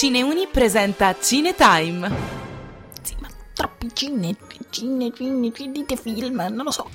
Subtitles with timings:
[0.00, 2.10] Cineuni presenta Cinetime.
[3.02, 4.34] Sì, ma troppi cine,
[4.70, 6.88] cine, cine, dite film, non lo so.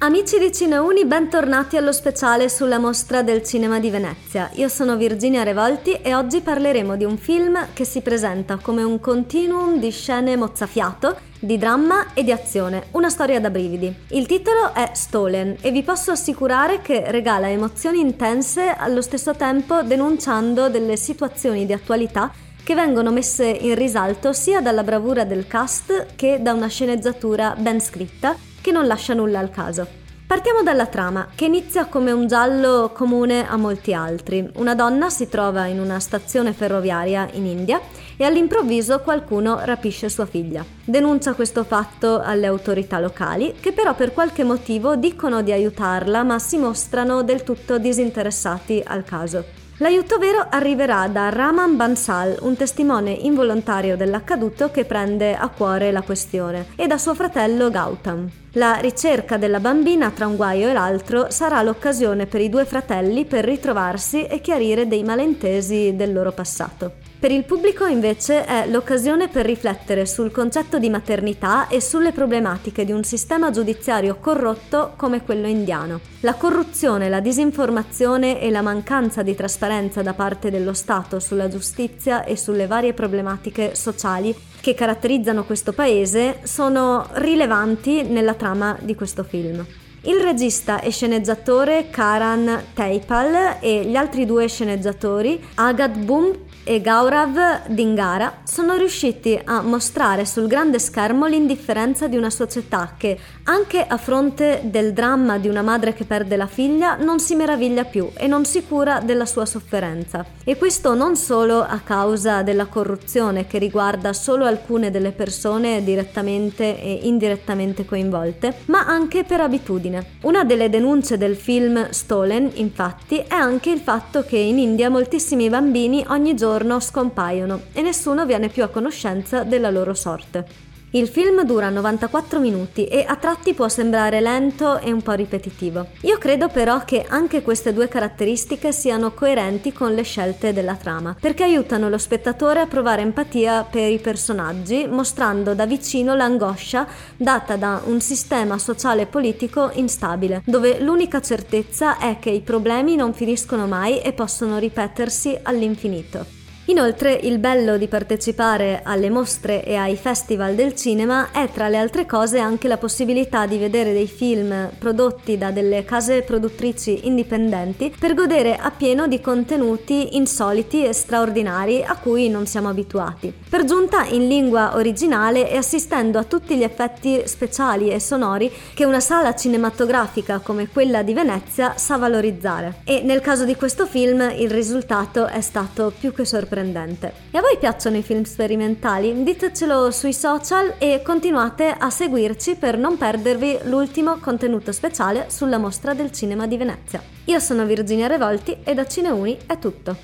[0.00, 4.48] Amici di Cineuni, bentornati allo speciale sulla mostra del cinema di Venezia.
[4.52, 9.00] Io sono Virginia Revolti e oggi parleremo di un film che si presenta come un
[9.00, 13.92] continuum di scene mozzafiato, di dramma e di azione, una storia da brividi.
[14.10, 19.82] Il titolo è Stolen e vi posso assicurare che regala emozioni intense allo stesso tempo
[19.82, 26.14] denunciando delle situazioni di attualità che vengono messe in risalto sia dalla bravura del cast
[26.14, 29.97] che da una sceneggiatura ben scritta che non lascia nulla al caso.
[30.28, 34.46] Partiamo dalla trama, che inizia come un giallo comune a molti altri.
[34.56, 37.80] Una donna si trova in una stazione ferroviaria in India
[38.14, 40.62] e all'improvviso qualcuno rapisce sua figlia.
[40.84, 46.38] Denuncia questo fatto alle autorità locali, che però per qualche motivo dicono di aiutarla ma
[46.38, 49.67] si mostrano del tutto disinteressati al caso.
[49.80, 56.02] L'aiuto vero arriverà da Raman Bansal, un testimone involontario dell'accaduto che prende a cuore la
[56.02, 58.28] questione, e da suo fratello Gautam.
[58.54, 63.24] La ricerca della bambina tra un guaio e l'altro sarà l'occasione per i due fratelli
[63.24, 67.07] per ritrovarsi e chiarire dei malintesi del loro passato.
[67.20, 72.84] Per il pubblico invece è l'occasione per riflettere sul concetto di maternità e sulle problematiche
[72.84, 75.98] di un sistema giudiziario corrotto come quello indiano.
[76.20, 82.22] La corruzione, la disinformazione e la mancanza di trasparenza da parte dello Stato sulla giustizia
[82.22, 89.24] e sulle varie problematiche sociali che caratterizzano questo paese sono rilevanti nella trama di questo
[89.24, 89.66] film.
[90.02, 97.66] Il regista e sceneggiatore Karan Teipal e gli altri due sceneggiatori Agad Bum e Gaurav
[97.68, 103.96] Dingara sono riusciti a mostrare sul grande schermo l'indifferenza di una società che, anche a
[103.96, 108.26] fronte del dramma di una madre che perde la figlia, non si meraviglia più e
[108.26, 110.26] non si cura della sua sofferenza.
[110.44, 116.78] E questo non solo a causa della corruzione che riguarda solo alcune delle persone direttamente
[116.82, 120.16] e indirettamente coinvolte, ma anche per abitudine.
[120.24, 125.48] Una delle denunce del film Stolen, infatti, è anche il fatto che in India moltissimi
[125.48, 130.66] bambini ogni giorno giorno scompaiono e nessuno viene più a conoscenza della loro sorte.
[130.92, 135.88] Il film dura 94 minuti e a tratti può sembrare lento e un po' ripetitivo.
[136.00, 141.14] Io credo però che anche queste due caratteristiche siano coerenti con le scelte della trama,
[141.20, 147.56] perché aiutano lo spettatore a provare empatia per i personaggi, mostrando da vicino l'angoscia data
[147.56, 153.12] da un sistema sociale e politico instabile, dove l'unica certezza è che i problemi non
[153.12, 156.37] finiscono mai e possono ripetersi all'infinito.
[156.68, 161.78] Inoltre il bello di partecipare alle mostre e ai festival del cinema è tra le
[161.78, 167.90] altre cose anche la possibilità di vedere dei film prodotti da delle case produttrici indipendenti
[167.98, 173.32] per godere appieno di contenuti insoliti e straordinari a cui non siamo abituati.
[173.48, 178.84] Per giunta in lingua originale e assistendo a tutti gli effetti speciali e sonori che
[178.84, 182.80] una sala cinematografica come quella di Venezia sa valorizzare.
[182.84, 187.12] E nel caso di questo film il risultato è stato più che sorprendente sorprendente.
[187.30, 189.22] E a voi piacciono i film sperimentali?
[189.22, 195.94] Ditecelo sui social e continuate a seguirci per non perdervi l'ultimo contenuto speciale sulla mostra
[195.94, 197.02] del cinema di Venezia.
[197.24, 199.96] Io sono Virginia Revolti e da Cineuni è tutto.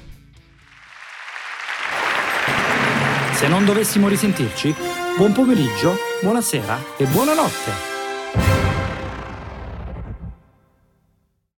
[3.33, 4.75] Se non dovessimo risentirci,
[5.17, 7.94] buon pomeriggio, buonasera e buonanotte!